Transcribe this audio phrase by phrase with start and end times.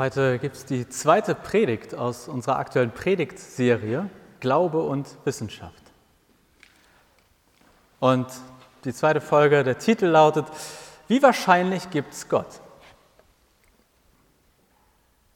[0.00, 4.08] Heute gibt es die zweite Predigt aus unserer aktuellen Predigtserie
[4.40, 5.82] Glaube und Wissenschaft.
[7.98, 8.26] Und
[8.84, 10.46] die zweite Folge, der Titel lautet,
[11.06, 12.62] wie wahrscheinlich gibt es Gott?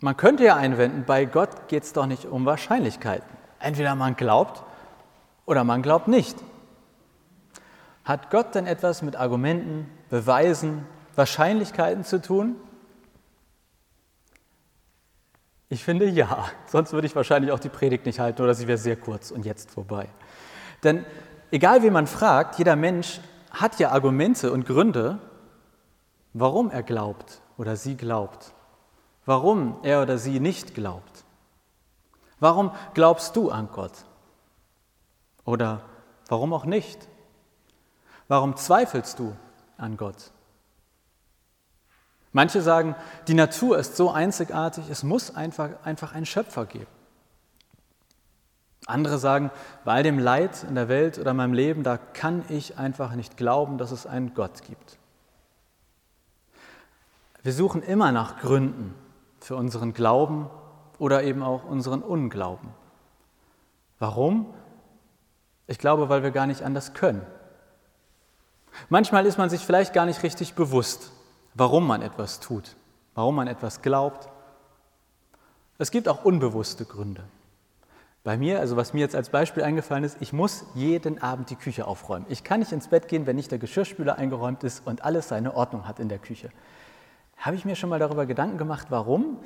[0.01, 3.29] Man könnte ja einwenden, bei Gott geht es doch nicht um Wahrscheinlichkeiten.
[3.61, 4.63] Entweder man glaubt
[5.45, 6.39] oder man glaubt nicht.
[8.03, 10.87] Hat Gott denn etwas mit Argumenten, Beweisen,
[11.17, 12.57] Wahrscheinlichkeiten zu tun?
[15.69, 18.79] Ich finde ja, sonst würde ich wahrscheinlich auch die Predigt nicht halten oder sie wäre
[18.79, 20.09] sehr kurz und jetzt vorbei.
[20.83, 21.05] Denn
[21.51, 25.19] egal wie man fragt, jeder Mensch hat ja Argumente und Gründe,
[26.33, 28.53] warum er glaubt oder sie glaubt,
[29.25, 31.25] warum er oder sie nicht glaubt.
[32.41, 34.05] Warum glaubst du an Gott?
[35.45, 35.83] Oder
[36.29, 37.09] warum auch nicht?
[38.29, 39.35] Warum zweifelst du
[39.79, 40.34] an Gott?
[42.35, 42.97] Manche sagen,
[43.29, 46.91] die Natur ist so einzigartig, es muss einfach, einfach einen Schöpfer geben.
[48.87, 49.53] Andere sagen,
[49.85, 53.15] bei all dem Leid in der Welt oder in meinem Leben, da kann ich einfach
[53.15, 54.99] nicht glauben, dass es einen Gott gibt.
[57.45, 58.97] Wir suchen immer nach Gründen
[59.39, 60.51] für unseren Glauben
[60.99, 62.71] oder eben auch unseren Unglauben.
[64.01, 64.53] Warum?
[65.69, 67.25] Ich glaube, weil wir gar nicht anders können.
[68.89, 71.13] Manchmal ist man sich vielleicht gar nicht richtig bewusst,
[71.55, 72.77] warum man etwas tut,
[73.15, 74.29] warum man etwas glaubt.
[75.79, 77.25] Es gibt auch unbewusste Gründe.
[78.23, 81.57] Bei mir, also was mir jetzt als Beispiel eingefallen ist, ich muss jeden Abend die
[81.57, 82.25] Küche aufräumen.
[82.31, 85.55] Ich kann nicht ins Bett gehen, wenn nicht der Geschirrspüler eingeräumt ist und alles seine
[85.55, 86.51] Ordnung hat in der Küche.
[87.37, 89.39] Habe ich mir schon mal darüber Gedanken gemacht, warum?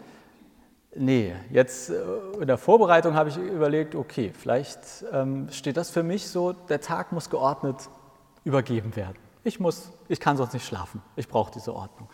[0.94, 1.94] Nee, jetzt äh,
[2.40, 6.80] in der Vorbereitung habe ich überlegt, okay, vielleicht ähm, steht das für mich so, der
[6.80, 7.88] Tag muss geordnet
[8.44, 9.18] übergeben werden.
[9.44, 11.02] Ich muss, ich kann sonst nicht schlafen.
[11.16, 12.08] Ich brauche diese Ordnung.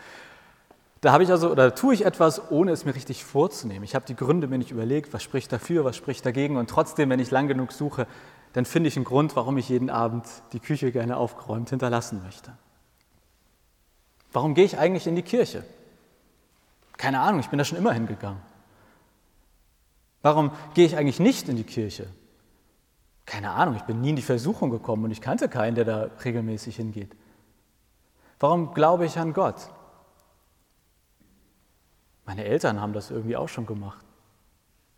[1.01, 3.83] Da habe ich also, oder tue ich etwas, ohne es mir richtig vorzunehmen.
[3.83, 6.57] Ich habe die Gründe mir nicht überlegt, was spricht dafür, was spricht dagegen.
[6.57, 8.07] Und trotzdem, wenn ich lang genug suche,
[8.53, 12.53] dann finde ich einen Grund, warum ich jeden Abend die Küche gerne aufgeräumt hinterlassen möchte.
[14.31, 15.63] Warum gehe ich eigentlich in die Kirche?
[16.97, 18.41] Keine Ahnung, ich bin da schon immer hingegangen.
[20.21, 22.07] Warum gehe ich eigentlich nicht in die Kirche?
[23.25, 26.09] Keine Ahnung, ich bin nie in die Versuchung gekommen und ich kannte keinen, der da
[26.23, 27.15] regelmäßig hingeht.
[28.39, 29.69] Warum glaube ich an Gott?
[32.25, 34.05] Meine Eltern haben das irgendwie auch schon gemacht.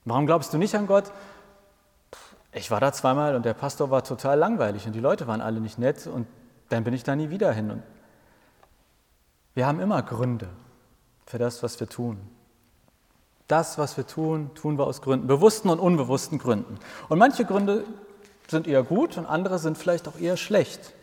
[0.06, 1.12] Warum glaubst du nicht an Gott?
[2.54, 5.60] Ich war da zweimal und der Pastor war total langweilig und die Leute waren alle
[5.60, 6.28] nicht nett und
[6.70, 7.72] dann bin ich da nie wieder hin.
[7.72, 7.84] Und
[9.54, 10.50] wir haben immer Gründe
[11.26, 12.20] für das, was wir tun.
[13.48, 16.80] Das, was wir tun, tun wir aus Gründen, bewussten und unbewussten Gründen.
[17.10, 17.86] Und manche Gründe
[18.52, 20.94] sind eher gut und andere sind vielleicht auch eher schlecht.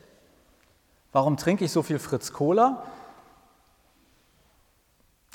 [1.12, 2.82] Warum trinke ich so viel Fritz Cola?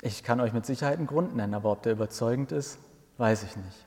[0.01, 2.79] Ich kann euch mit Sicherheit einen Grund nennen, aber ob der überzeugend ist,
[3.17, 3.85] weiß ich nicht.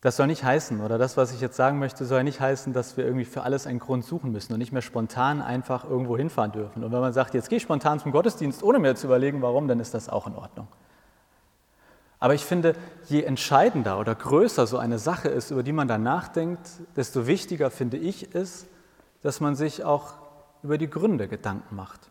[0.00, 2.96] Das soll nicht heißen, oder das, was ich jetzt sagen möchte, soll nicht heißen, dass
[2.96, 6.52] wir irgendwie für alles einen Grund suchen müssen und nicht mehr spontan einfach irgendwo hinfahren
[6.52, 6.84] dürfen.
[6.84, 9.66] Und wenn man sagt, jetzt gehe ich spontan zum Gottesdienst, ohne mir zu überlegen, warum,
[9.66, 10.68] dann ist das auch in Ordnung.
[12.18, 12.74] Aber ich finde,
[13.06, 17.70] je entscheidender oder größer so eine Sache ist, über die man dann nachdenkt, desto wichtiger
[17.70, 18.66] finde ich es,
[19.22, 20.14] dass man sich auch
[20.62, 22.10] über die Gründe Gedanken macht.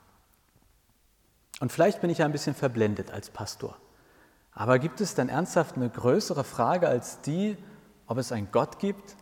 [1.59, 3.77] Und vielleicht bin ich ein bisschen verblendet als Pastor.
[4.51, 7.57] Aber gibt es dann ernsthaft eine größere Frage als die,
[8.07, 9.15] ob es einen Gott gibt?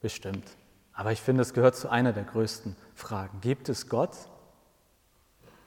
[0.00, 0.56] Bestimmt.
[0.92, 3.40] Aber ich finde, es gehört zu einer der größten Fragen.
[3.40, 4.16] Gibt es Gott?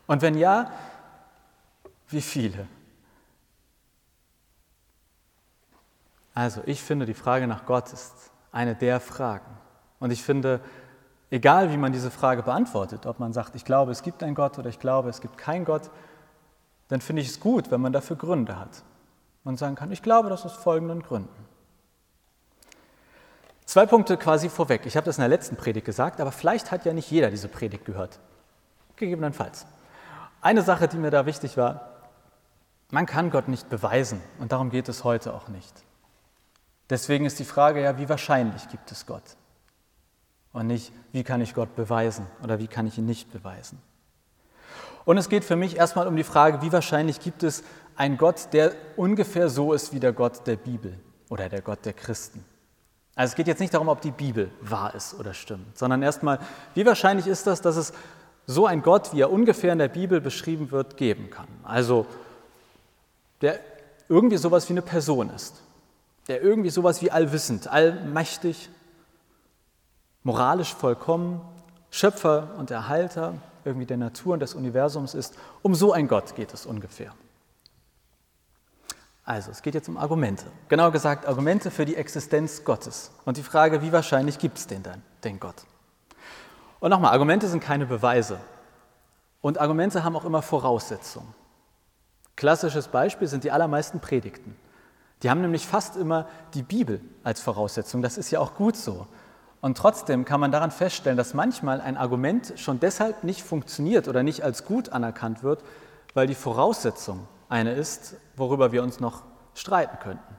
[0.07, 0.71] Und wenn ja,
[2.09, 2.67] wie viele?
[6.35, 8.13] Also ich finde, die Frage nach Gott ist
[8.51, 9.57] eine der Fragen.
[9.99, 10.59] Und ich finde,
[11.31, 14.59] egal wie man diese Frage beantwortet, ob man sagt, ich glaube, es gibt einen Gott
[14.59, 15.89] oder ich glaube, es gibt keinen Gott,
[16.89, 18.83] dann finde ich es gut, wenn man dafür Gründe hat.
[19.43, 21.45] Man sagen kann, ich glaube das aus folgenden Gründen.
[23.65, 24.85] Zwei Punkte quasi vorweg.
[24.85, 27.47] Ich habe das in der letzten Predigt gesagt, aber vielleicht hat ja nicht jeder diese
[27.47, 28.19] Predigt gehört.
[28.97, 29.65] Gegebenenfalls.
[30.41, 31.89] Eine Sache, die mir da wichtig war,
[32.91, 35.73] man kann Gott nicht beweisen und darum geht es heute auch nicht.
[36.89, 39.23] Deswegen ist die Frage ja, wie wahrscheinlich gibt es Gott?
[40.53, 43.81] Und nicht, wie kann ich Gott beweisen oder wie kann ich ihn nicht beweisen?
[45.03, 47.63] Und es geht für mich erstmal um die Frage, wie wahrscheinlich gibt es
[47.95, 50.97] einen Gott, der ungefähr so ist wie der Gott der Bibel
[51.29, 52.43] oder der Gott der Christen.
[53.15, 56.39] Also es geht jetzt nicht darum, ob die Bibel wahr ist oder stimmt, sondern erstmal,
[56.73, 57.93] wie wahrscheinlich ist das, dass es
[58.45, 61.47] so ein Gott, wie er ungefähr in der Bibel beschrieben wird, geben kann.
[61.63, 62.05] Also
[63.41, 63.59] der
[64.09, 65.61] irgendwie sowas wie eine Person ist
[66.27, 68.69] der irgendwie sowas wie allwissend, allmächtig,
[70.23, 71.41] moralisch vollkommen,
[71.91, 75.35] Schöpfer und Erhalter, irgendwie der Natur und des Universums ist.
[75.61, 77.13] Um so ein Gott geht es ungefähr.
[79.23, 80.45] Also, es geht jetzt um Argumente.
[80.69, 83.11] Genauer gesagt, Argumente für die Existenz Gottes.
[83.25, 85.65] Und die Frage, wie wahrscheinlich gibt es den dann, den Gott?
[86.79, 88.39] Und nochmal, Argumente sind keine Beweise.
[89.41, 91.33] Und Argumente haben auch immer Voraussetzungen.
[92.35, 94.55] Klassisches Beispiel sind die allermeisten Predigten.
[95.23, 98.01] Die haben nämlich fast immer die Bibel als Voraussetzung.
[98.01, 99.07] Das ist ja auch gut so.
[99.61, 104.21] Und trotzdem kann man daran feststellen, dass manchmal ein Argument schon deshalb nicht funktioniert oder
[104.21, 105.63] nicht als gut anerkannt wird,
[106.13, 109.23] weil die Voraussetzung eine ist, worüber wir uns noch
[109.55, 110.35] streiten könnten.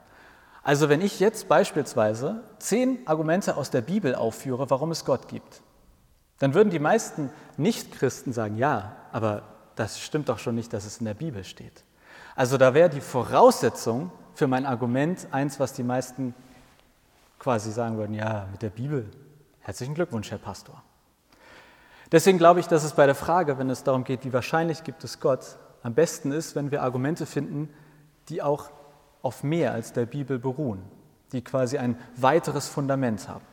[0.63, 5.63] Also wenn ich jetzt beispielsweise zehn Argumente aus der Bibel aufführe, warum es Gott gibt,
[6.39, 9.43] dann würden die meisten Nichtchristen sagen, ja, aber
[9.75, 11.85] das stimmt doch schon nicht, dass es in der Bibel steht.
[12.35, 16.35] Also da wäre die Voraussetzung für mein Argument eins, was die meisten
[17.39, 19.11] quasi sagen würden, ja, mit der Bibel,
[19.61, 20.83] herzlichen Glückwunsch, Herr Pastor.
[22.13, 25.03] Deswegen glaube ich, dass es bei der Frage, wenn es darum geht, wie wahrscheinlich gibt
[25.05, 27.73] es Gott, am besten ist, wenn wir Argumente finden,
[28.29, 28.71] die auch
[29.23, 30.83] auf mehr als der Bibel beruhen,
[31.33, 33.45] die quasi ein weiteres Fundament haben.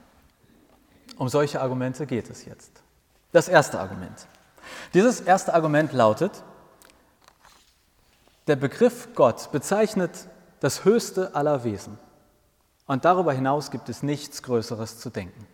[1.17, 2.83] Um solche Argumente geht es jetzt.
[3.31, 4.27] Das erste Argument.
[4.93, 6.43] Dieses erste Argument lautet,
[8.47, 10.27] der Begriff Gott bezeichnet
[10.63, 11.99] das höchste aller Wesen.
[12.87, 15.45] Und darüber hinaus gibt es nichts Größeres zu denken.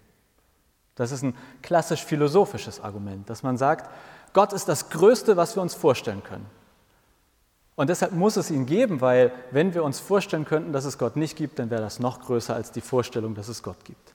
[0.93, 3.89] Das ist ein klassisch philosophisches Argument, dass man sagt,
[4.33, 6.45] Gott ist das Größte, was wir uns vorstellen können.
[7.75, 11.15] Und deshalb muss es ihn geben, weil wenn wir uns vorstellen könnten, dass es Gott
[11.15, 14.13] nicht gibt, dann wäre das noch größer als die Vorstellung, dass es Gott gibt.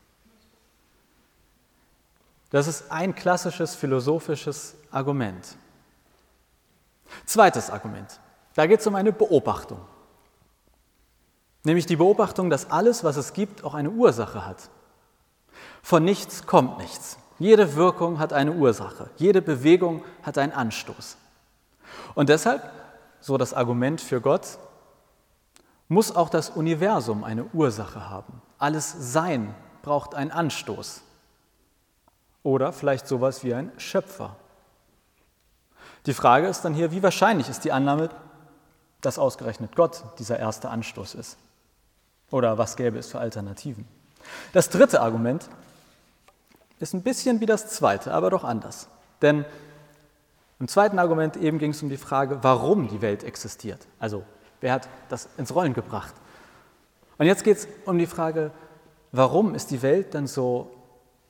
[2.50, 5.56] Das ist ein klassisches philosophisches Argument.
[7.26, 8.20] Zweites Argument.
[8.54, 9.80] Da geht es um eine Beobachtung.
[11.64, 14.68] Nämlich die Beobachtung, dass alles, was es gibt, auch eine Ursache hat.
[15.82, 17.18] Von nichts kommt nichts.
[17.38, 19.10] Jede Wirkung hat eine Ursache.
[19.16, 21.16] Jede Bewegung hat einen Anstoß.
[22.14, 22.70] Und deshalb,
[23.20, 24.58] so das Argument für Gott,
[25.88, 28.40] muss auch das Universum eine Ursache haben.
[28.58, 31.02] Alles Sein braucht einen Anstoß.
[32.42, 34.36] Oder vielleicht sowas wie ein Schöpfer.
[36.06, 38.10] Die Frage ist dann hier, wie wahrscheinlich ist die Annahme,
[39.00, 41.38] dass ausgerechnet Gott dieser erste Anstoß ist?
[42.30, 43.86] Oder was gäbe es für Alternativen?
[44.52, 45.48] Das dritte Argument
[46.80, 48.88] ist ein bisschen wie das zweite, aber doch anders.
[49.22, 49.44] Denn
[50.60, 53.86] im zweiten Argument eben ging es um die Frage, warum die Welt existiert.
[53.98, 54.24] Also
[54.60, 56.14] wer hat das ins Rollen gebracht?
[57.18, 58.50] Und jetzt geht es um die Frage,
[59.12, 60.70] warum ist die Welt denn so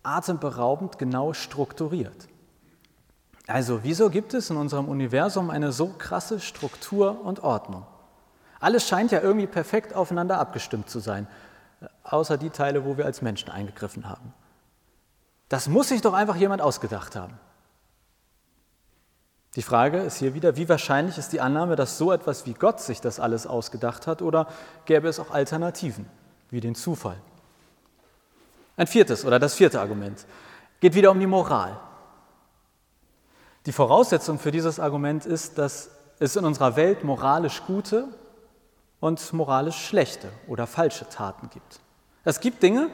[0.05, 2.29] atemberaubend genau strukturiert.
[3.47, 7.85] Also wieso gibt es in unserem Universum eine so krasse Struktur und Ordnung?
[8.65, 11.27] Alles scheint ja irgendwie perfekt aufeinander abgestimmt zu sein,
[12.03, 14.33] außer die Teile, wo wir als Menschen eingegriffen haben.
[15.51, 17.39] Das muss sich doch einfach jemand ausgedacht haben.
[19.55, 22.81] Die Frage ist hier wieder, wie wahrscheinlich ist die Annahme, dass so etwas wie Gott
[22.81, 24.49] sich das alles ausgedacht hat oder
[24.87, 26.07] gäbe es auch Alternativen,
[26.49, 27.19] wie den Zufall?
[28.79, 30.25] Ein viertes oder das vierte Argument
[30.81, 31.79] geht wieder um die Moral.
[33.67, 38.09] Die Voraussetzung für dieses Argument ist, dass es in unserer Welt moralisch gute
[39.05, 41.81] und moralisch schlechte oder falsche Taten gibt.
[42.25, 42.89] Es gibt Dinge,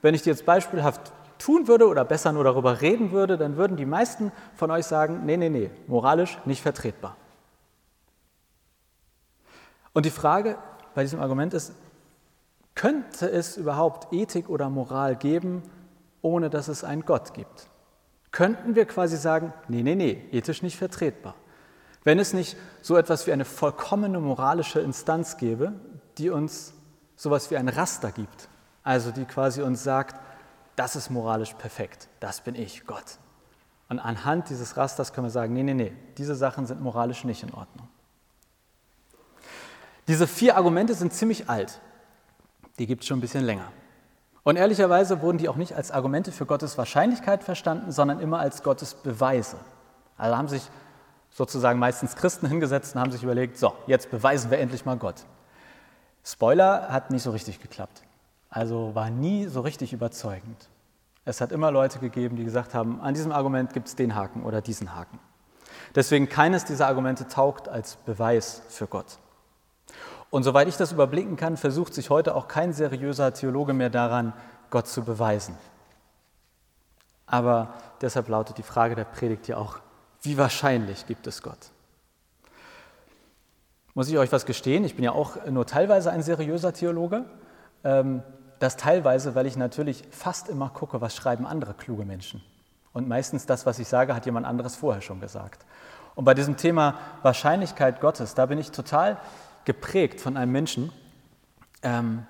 [0.00, 3.76] wenn ich die jetzt beispielhaft tun würde oder besser nur darüber reden würde, dann würden
[3.76, 7.14] die meisten von euch sagen, nee, nee, nee, moralisch nicht vertretbar.
[9.92, 10.56] Und die Frage
[10.94, 11.74] bei diesem Argument ist,
[12.74, 15.62] könnte es überhaupt Ethik oder Moral geben,
[16.22, 17.68] ohne dass es einen Gott gibt?
[18.32, 21.34] Könnten wir quasi sagen, nee, nee, nee, ethisch nicht vertretbar.
[22.04, 25.72] Wenn es nicht so etwas wie eine vollkommene moralische Instanz gäbe,
[26.18, 26.72] die uns
[27.16, 28.48] sowas wie ein Raster gibt,
[28.82, 30.20] also die quasi uns sagt,
[30.76, 33.18] das ist moralisch perfekt, das bin ich, Gott.
[33.88, 37.42] Und anhand dieses Rasters können wir sagen, nee, nee, nee, diese Sachen sind moralisch nicht
[37.42, 37.88] in Ordnung.
[40.08, 41.80] Diese vier Argumente sind ziemlich alt
[42.80, 43.70] die gibt es schon ein bisschen länger.
[44.42, 48.62] Und ehrlicherweise wurden die auch nicht als Argumente für Gottes Wahrscheinlichkeit verstanden, sondern immer als
[48.62, 49.58] Gottes Beweise.
[50.16, 50.62] Also haben sich
[51.30, 55.24] sozusagen meistens Christen hingesetzt und haben sich überlegt, so, jetzt beweisen wir endlich mal Gott.
[56.24, 58.02] Spoiler hat nicht so richtig geklappt.
[58.50, 60.68] Also war nie so richtig überzeugend.
[61.24, 64.42] Es hat immer Leute gegeben, die gesagt haben, an diesem Argument gibt es den Haken
[64.42, 65.18] oder diesen Haken.
[65.94, 69.18] Deswegen keines dieser Argumente taugt als Beweis für Gott.
[70.30, 74.32] Und soweit ich das überblicken kann, versucht sich heute auch kein seriöser Theologe mehr daran,
[74.70, 75.56] Gott zu beweisen.
[77.26, 79.78] Aber deshalb lautet die Frage der Predigt hier auch,
[80.22, 81.70] wie wahrscheinlich gibt es Gott?
[83.94, 84.84] Muss ich euch was gestehen?
[84.84, 87.24] Ich bin ja auch nur teilweise ein seriöser Theologe.
[87.84, 88.22] Ähm,
[88.58, 92.42] das teilweise, weil ich natürlich fast immer gucke, was schreiben andere kluge Menschen.
[92.92, 95.64] Und meistens das, was ich sage, hat jemand anderes vorher schon gesagt.
[96.14, 99.16] Und bei diesem Thema Wahrscheinlichkeit Gottes, da bin ich total
[99.64, 100.92] geprägt von einem Menschen,
[101.82, 102.26] ähm,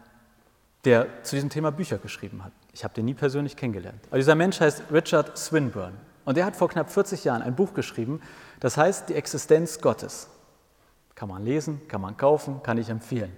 [0.85, 2.53] der zu diesem Thema Bücher geschrieben hat.
[2.73, 4.01] Ich habe den nie persönlich kennengelernt.
[4.09, 5.97] Aber dieser Mensch heißt Richard Swinburne.
[6.25, 8.21] Und der hat vor knapp 40 Jahren ein Buch geschrieben,
[8.61, 10.29] das heißt Die Existenz Gottes.
[11.15, 13.35] Kann man lesen, kann man kaufen, kann ich empfehlen.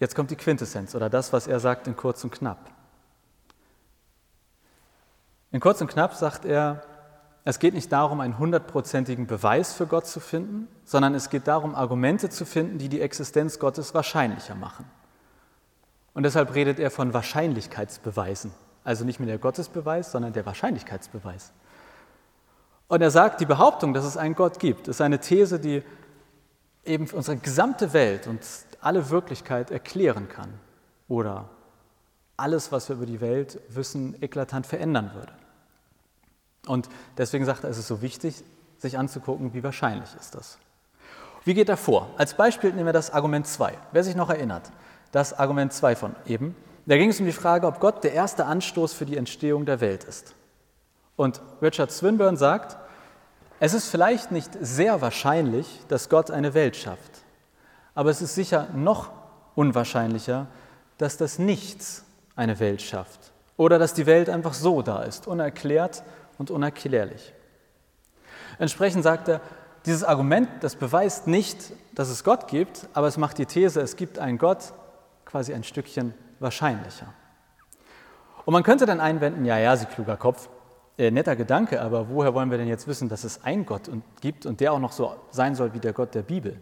[0.00, 2.70] Jetzt kommt die Quintessenz oder das, was er sagt in kurz und knapp.
[5.50, 6.82] In kurz und knapp sagt er,
[7.44, 11.74] es geht nicht darum, einen hundertprozentigen Beweis für Gott zu finden, sondern es geht darum,
[11.74, 14.84] Argumente zu finden, die die Existenz Gottes wahrscheinlicher machen.
[16.12, 18.52] Und deshalb redet er von Wahrscheinlichkeitsbeweisen.
[18.88, 21.52] Also nicht mehr der Gottesbeweis, sondern der Wahrscheinlichkeitsbeweis.
[22.86, 25.82] Und er sagt, die Behauptung, dass es einen Gott gibt, ist eine These, die
[26.86, 28.40] eben unsere gesamte Welt und
[28.80, 30.48] alle Wirklichkeit erklären kann
[31.06, 31.50] oder
[32.38, 35.34] alles, was wir über die Welt wissen, eklatant verändern würde.
[36.66, 38.42] Und deswegen sagt er, es ist so wichtig,
[38.78, 40.56] sich anzugucken, wie wahrscheinlich ist das.
[41.44, 42.08] Wie geht er vor?
[42.16, 43.76] Als Beispiel nehmen wir das Argument 2.
[43.92, 44.72] Wer sich noch erinnert,
[45.12, 46.56] das Argument 2 von eben,
[46.88, 49.80] da ging es um die Frage, ob Gott der erste Anstoß für die Entstehung der
[49.80, 50.34] Welt ist.
[51.16, 52.78] Und Richard Swinburne sagt,
[53.60, 57.24] es ist vielleicht nicht sehr wahrscheinlich, dass Gott eine Welt schafft,
[57.94, 59.10] aber es ist sicher noch
[59.54, 60.46] unwahrscheinlicher,
[60.96, 62.04] dass das Nichts
[62.36, 66.02] eine Welt schafft oder dass die Welt einfach so da ist, unerklärt
[66.38, 67.34] und unerklärlich.
[68.58, 69.40] Entsprechend sagt er,
[69.84, 73.96] dieses Argument, das beweist nicht, dass es Gott gibt, aber es macht die These, es
[73.96, 74.72] gibt einen Gott,
[75.26, 77.06] quasi ein Stückchen wahrscheinlicher.
[78.44, 80.48] Und man könnte dann einwenden, ja, ja, Sie kluger Kopf,
[80.96, 83.90] äh, netter Gedanke, aber woher wollen wir denn jetzt wissen, dass es einen Gott
[84.20, 86.58] gibt und der auch noch so sein soll wie der Gott der Bibel?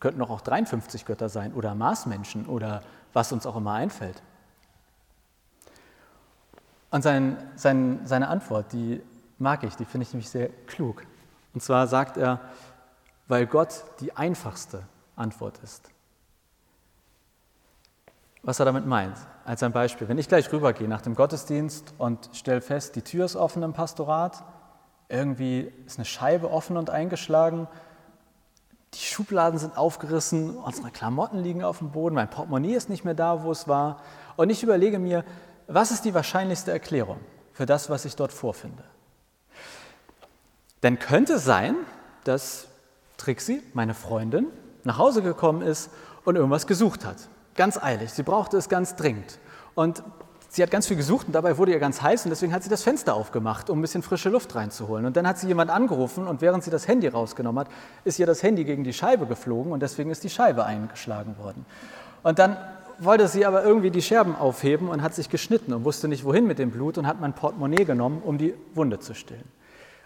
[0.00, 2.82] Könnten doch auch 53 Götter sein oder Marsmenschen oder
[3.12, 4.22] was uns auch immer einfällt.
[6.90, 9.00] Und sein, sein, seine Antwort, die
[9.38, 11.04] mag ich, die finde ich nämlich sehr klug.
[11.54, 12.40] Und zwar sagt er,
[13.28, 14.82] weil Gott die einfachste
[15.16, 15.90] Antwort ist.
[18.42, 20.08] Was er damit meint, als ein Beispiel.
[20.08, 23.72] Wenn ich gleich rübergehe nach dem Gottesdienst und stelle fest, die Tür ist offen im
[23.72, 24.42] Pastorat,
[25.08, 27.68] irgendwie ist eine Scheibe offen und eingeschlagen,
[28.94, 33.14] die Schubladen sind aufgerissen, unsere Klamotten liegen auf dem Boden, mein Portemonnaie ist nicht mehr
[33.14, 34.00] da, wo es war.
[34.36, 35.24] Und ich überlege mir,
[35.68, 37.18] was ist die wahrscheinlichste Erklärung
[37.52, 38.82] für das, was ich dort vorfinde?
[40.82, 41.76] Denn könnte sein,
[42.24, 42.66] dass
[43.16, 44.46] Trixie, meine Freundin,
[44.82, 45.90] nach Hause gekommen ist
[46.24, 47.28] und irgendwas gesucht hat.
[47.60, 48.10] Ganz eilig.
[48.10, 49.38] Sie brauchte es ganz dringend.
[49.74, 50.02] Und
[50.48, 52.70] sie hat ganz viel gesucht und dabei wurde ihr ganz heiß und deswegen hat sie
[52.70, 55.04] das Fenster aufgemacht, um ein bisschen frische Luft reinzuholen.
[55.04, 57.70] Und dann hat sie jemand angerufen und während sie das Handy rausgenommen hat,
[58.04, 61.66] ist ihr das Handy gegen die Scheibe geflogen und deswegen ist die Scheibe eingeschlagen worden.
[62.22, 62.56] Und dann
[62.98, 66.46] wollte sie aber irgendwie die Scherben aufheben und hat sich geschnitten und wusste nicht wohin
[66.46, 69.44] mit dem Blut und hat mein Portemonnaie genommen, um die Wunde zu stillen.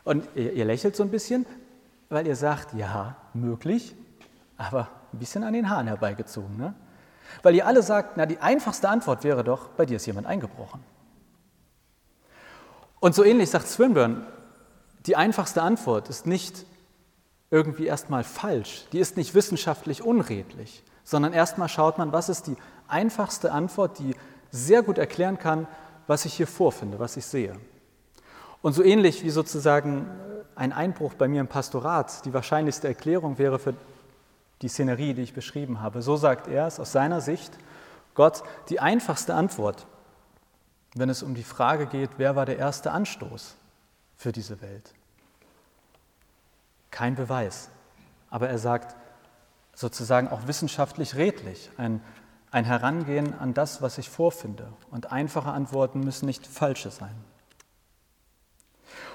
[0.03, 1.47] Und ihr, lächelt so ein bisschen,
[2.09, 3.95] weil ihr sagt, ja, möglich,
[4.59, 6.57] aber ein bisschen an den Haaren herbeigezogen.
[6.57, 6.75] Ne?
[7.43, 10.81] Weil ihr alle sagt, na, die einfachste Antwort wäre doch, bei dir ist jemand eingebrochen.
[13.01, 14.23] Und so ähnlich sagt Swinburne,
[15.07, 16.65] die einfachste Antwort ist nicht
[17.51, 22.57] irgendwie erstmal falsch, die ist nicht wissenschaftlich unredlich, sondern erstmal schaut man, was ist die
[22.89, 24.15] einfachste Antwort, die
[24.51, 25.67] sehr gut erklären kann,
[26.07, 27.55] was ich hier vorfinde, was ich sehe.
[28.63, 30.09] Und so ähnlich wie sozusagen
[30.55, 33.75] ein Einbruch bei mir im Pastorat die wahrscheinlichste Erklärung wäre für
[34.63, 37.53] die Szenerie, die ich beschrieben habe, so sagt er es aus seiner Sicht,
[38.15, 39.87] Gott die einfachste Antwort,
[40.95, 43.57] wenn es um die Frage geht, wer war der erste Anstoß
[44.17, 44.95] für diese Welt.
[46.91, 47.71] Kein Beweis,
[48.31, 48.95] aber er sagt
[49.75, 52.01] sozusagen auch wissenschaftlich redlich, ein,
[52.53, 54.73] ein Herangehen an das, was ich vorfinde.
[54.93, 57.15] Und einfache Antworten müssen nicht falsche sein.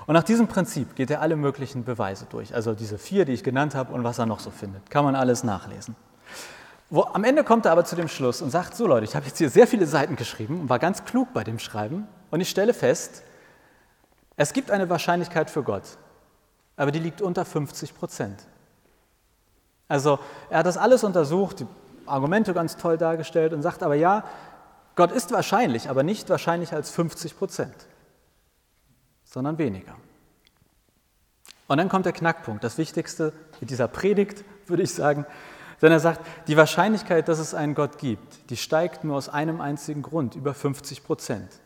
[0.05, 3.43] Und nach diesem Prinzip geht er alle möglichen Beweise durch, also diese vier, die ich
[3.43, 4.89] genannt habe und was er noch so findet.
[4.89, 5.95] Kann man alles nachlesen.
[6.89, 9.27] Wo, am Ende kommt er aber zu dem Schluss und sagt, so Leute, ich habe
[9.27, 12.49] jetzt hier sehr viele Seiten geschrieben und war ganz klug bei dem Schreiben und ich
[12.49, 13.23] stelle fest,
[14.37, 15.83] es gibt eine Wahrscheinlichkeit für Gott,
[16.77, 18.39] aber die liegt unter 50 Prozent.
[19.87, 20.17] Also
[20.49, 21.67] er hat das alles untersucht, die
[22.07, 24.23] Argumente ganz toll dargestellt und sagt aber ja,
[24.95, 27.75] Gott ist wahrscheinlich, aber nicht wahrscheinlich als 50 Prozent
[29.29, 29.95] sondern weniger.
[31.67, 33.31] Und dann kommt der Knackpunkt, das Wichtigste
[33.61, 35.25] in dieser Predigt, würde ich sagen,
[35.81, 39.61] denn er sagt, die Wahrscheinlichkeit, dass es einen Gott gibt, die steigt nur aus einem
[39.61, 41.59] einzigen Grund, über 50 Prozent,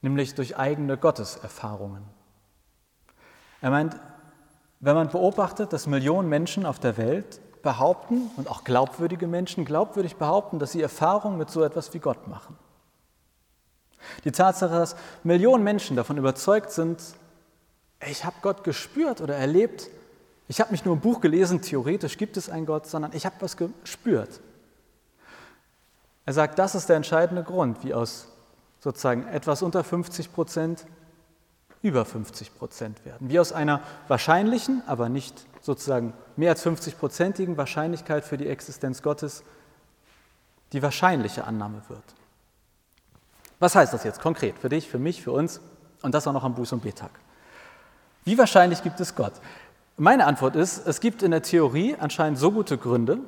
[0.00, 2.02] nämlich durch eigene Gotteserfahrungen.
[3.60, 3.96] Er meint,
[4.80, 10.16] wenn man beobachtet, dass Millionen Menschen auf der Welt behaupten, und auch glaubwürdige Menschen glaubwürdig
[10.16, 12.56] behaupten, dass sie Erfahrungen mit so etwas wie Gott machen.
[14.24, 17.00] Die Tatsache, dass Millionen Menschen davon überzeugt sind,
[18.08, 19.88] ich habe Gott gespürt oder erlebt,
[20.48, 23.36] ich habe nicht nur ein Buch gelesen, theoretisch gibt es einen Gott, sondern ich habe
[23.40, 24.40] was gespürt.
[26.26, 28.28] Er sagt, das ist der entscheidende Grund, wie aus
[28.80, 30.84] sozusagen etwas unter 50 Prozent
[31.82, 33.28] über 50 Prozent werden.
[33.28, 39.42] Wie aus einer wahrscheinlichen, aber nicht sozusagen mehr als 50-prozentigen Wahrscheinlichkeit für die Existenz Gottes
[40.72, 42.02] die wahrscheinliche Annahme wird.
[43.62, 45.60] Was heißt das jetzt konkret für dich, für mich, für uns
[46.02, 47.12] und das auch noch am Buß- und Betag?
[48.24, 49.34] Wie wahrscheinlich gibt es Gott?
[49.96, 53.18] Meine Antwort ist, es gibt in der Theorie anscheinend so gute Gründe,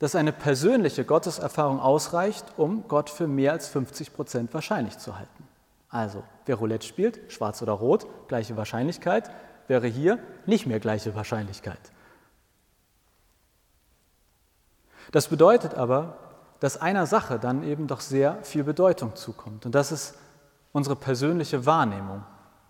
[0.00, 5.46] dass eine persönliche Gotteserfahrung ausreicht, um Gott für mehr als 50 Prozent wahrscheinlich zu halten.
[5.88, 9.30] Also, wer Roulette spielt, schwarz oder rot, gleiche Wahrscheinlichkeit,
[9.68, 11.92] wäre hier nicht mehr gleiche Wahrscheinlichkeit.
[15.12, 16.16] Das bedeutet aber,
[16.62, 19.66] dass einer Sache dann eben doch sehr viel Bedeutung zukommt.
[19.66, 20.14] Und das ist
[20.70, 22.22] unsere persönliche Wahrnehmung.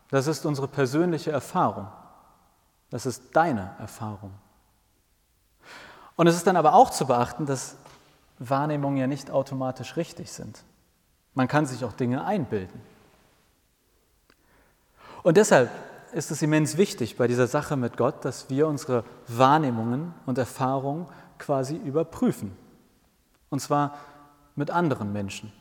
[0.08, 1.88] Das ist unsere persönliche Erfahrung.
[2.88, 4.32] Das ist deine Erfahrung.
[6.16, 7.76] Und es ist dann aber auch zu beachten, dass
[8.38, 10.62] Wahrnehmungen ja nicht automatisch richtig sind.
[11.34, 12.80] Man kann sich auch Dinge einbilden.
[15.22, 15.70] Und deshalb
[16.12, 21.08] ist es immens wichtig bei dieser Sache mit Gott, dass wir unsere Wahrnehmungen und Erfahrungen
[21.36, 22.56] quasi überprüfen.
[23.52, 23.98] Und zwar
[24.56, 25.52] mit anderen Menschen.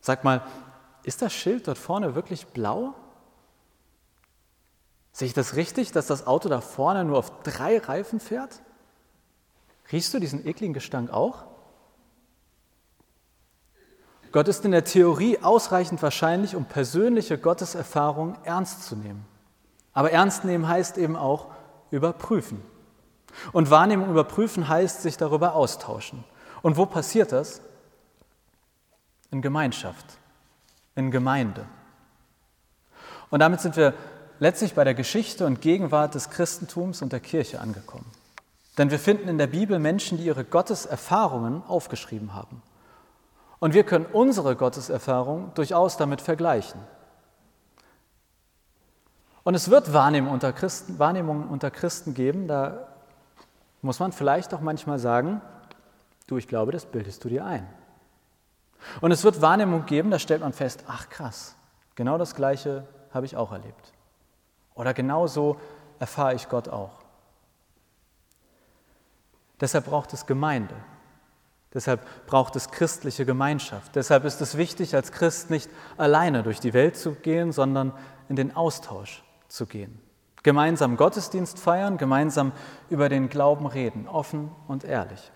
[0.00, 0.42] Sag mal,
[1.04, 2.94] ist das Schild dort vorne wirklich blau?
[5.12, 8.60] Sehe ich das richtig, dass das Auto da vorne nur auf drei Reifen fährt?
[9.92, 11.44] Riechst du diesen ekligen Gestank auch?
[14.32, 19.24] Gott ist in der Theorie ausreichend wahrscheinlich, um persönliche Gotteserfahrungen ernst zu nehmen.
[19.92, 21.52] Aber ernst nehmen heißt eben auch
[21.92, 22.60] überprüfen.
[23.52, 26.24] Und Wahrnehmung überprüfen heißt sich darüber austauschen.
[26.62, 27.60] Und wo passiert das?
[29.30, 30.04] In Gemeinschaft,
[30.94, 31.66] in Gemeinde.
[33.30, 33.94] Und damit sind wir
[34.40, 38.06] letztlich bei der Geschichte und Gegenwart des Christentums und der Kirche angekommen.
[38.78, 42.62] Denn wir finden in der Bibel Menschen, die ihre Gotteserfahrungen aufgeschrieben haben.
[43.58, 46.80] Und wir können unsere Gotteserfahrung durchaus damit vergleichen.
[49.42, 52.88] Und es wird Wahrnehmungen unter, Christen, Wahrnehmungen unter Christen geben, da
[53.82, 55.40] muss man vielleicht auch manchmal sagen,
[56.30, 57.66] du, ich glaube, das bildest du dir ein.
[59.00, 61.54] Und es wird Wahrnehmungen geben, da stellt man fest, ach krass,
[61.94, 63.92] genau das Gleiche habe ich auch erlebt.
[64.74, 65.60] Oder genau so
[65.98, 67.00] erfahre ich Gott auch.
[69.60, 70.74] Deshalb braucht es Gemeinde.
[71.74, 73.94] Deshalb braucht es christliche Gemeinschaft.
[73.94, 77.92] Deshalb ist es wichtig, als Christ nicht alleine durch die Welt zu gehen, sondern
[78.28, 80.00] in den Austausch zu gehen.
[80.42, 82.52] Gemeinsam Gottesdienst feiern, gemeinsam
[82.88, 85.30] über den Glauben reden, offen und ehrlich.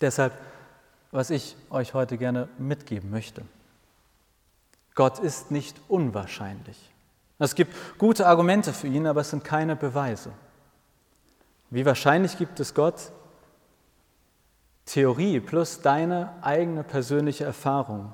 [0.00, 0.32] Deshalb,
[1.10, 3.42] was ich euch heute gerne mitgeben möchte.
[4.94, 6.90] Gott ist nicht unwahrscheinlich.
[7.38, 10.30] Es gibt gute Argumente für ihn, aber es sind keine Beweise.
[11.70, 13.12] Wie wahrscheinlich gibt es Gott?
[14.84, 18.12] Theorie plus deine eigene persönliche Erfahrung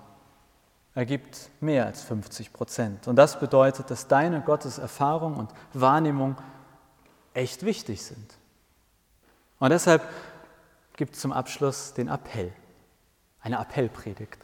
[0.94, 3.08] ergibt mehr als 50 Prozent.
[3.08, 6.36] Und das bedeutet, dass deine Gotteserfahrung und Wahrnehmung
[7.34, 8.34] echt wichtig sind.
[9.58, 10.02] Und deshalb
[10.96, 12.52] gibt zum Abschluss den Appell,
[13.40, 14.38] eine Appellpredigt.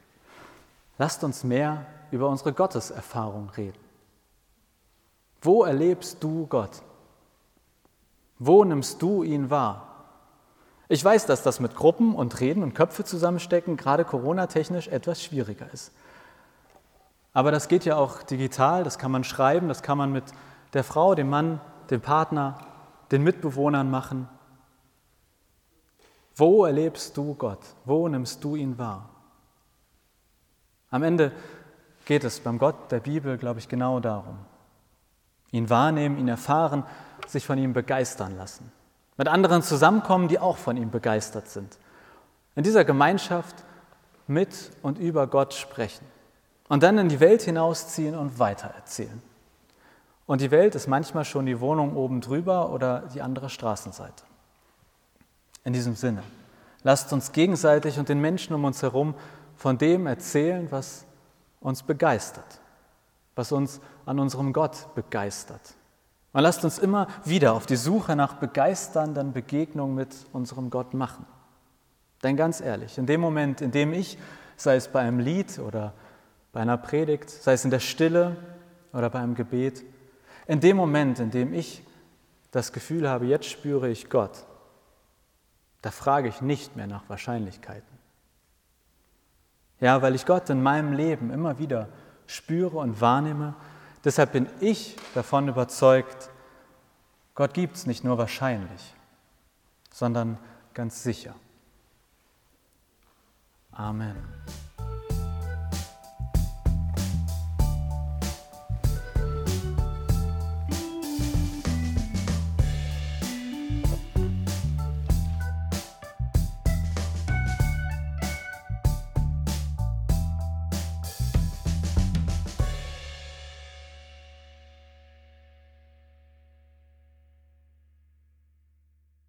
[0.99, 3.79] Lasst uns mehr über unsere Gotteserfahrung reden.
[5.41, 6.83] Wo erlebst du Gott?
[8.39, 9.89] Wo nimmst du ihn wahr?
[10.89, 15.73] Ich weiß, dass das mit Gruppen und Reden und Köpfe zusammenstecken gerade Corona-technisch etwas schwieriger
[15.73, 15.93] ist.
[17.33, 20.25] Aber das geht ja auch digital, das kann man schreiben, das kann man mit
[20.75, 21.61] der Frau, dem Mann,
[21.91, 22.59] dem Partner,
[23.11, 24.29] den Mitbewohnern machen.
[26.35, 27.61] Wo erlebst du Gott?
[27.85, 29.09] Wo nimmst du ihn wahr?
[30.91, 31.33] Am Ende
[32.05, 34.39] geht es beim Gott der Bibel, glaube ich, genau darum.
[35.51, 36.85] Ihn wahrnehmen, ihn erfahren,
[37.27, 38.73] sich von ihm begeistern lassen.
[39.17, 41.79] Mit anderen zusammenkommen, die auch von ihm begeistert sind.
[42.57, 43.57] In dieser Gemeinschaft
[44.27, 46.07] mit und über Gott sprechen
[46.69, 49.23] und dann in die Welt hinausziehen und weitererzählen.
[50.27, 54.25] Und die Welt ist manchmal schon die Wohnung oben drüber oder die andere Straßenseite.
[55.65, 56.23] In diesem Sinne,
[56.83, 59.15] lasst uns gegenseitig und den Menschen um uns herum
[59.57, 61.05] von dem erzählen, was
[61.61, 62.61] uns begeistert,
[63.37, 65.75] was uns an unserem Gott begeistert.
[66.33, 71.27] Und lasst uns immer wieder auf die Suche nach begeisternden Begegnungen mit unserem Gott machen.
[72.23, 74.19] Denn ganz ehrlich, in dem Moment, in dem ich,
[74.57, 75.93] sei es bei einem Lied oder
[76.53, 78.37] bei einer Predigt, sei es in der Stille
[78.93, 79.85] oder bei einem Gebet,
[80.47, 81.83] in dem Moment, in dem ich
[82.51, 84.45] das Gefühl habe, jetzt spüre ich Gott,
[85.83, 87.99] da frage ich nicht mehr nach Wahrscheinlichkeiten.
[89.81, 91.89] Ja, weil ich Gott in meinem Leben immer wieder
[92.27, 93.55] spüre und wahrnehme.
[94.05, 96.31] Deshalb bin ich davon überzeugt,
[97.35, 98.95] Gott gibt es nicht nur wahrscheinlich,
[99.93, 100.39] sondern
[100.73, 101.35] ganz sicher.
[103.73, 104.17] Amen.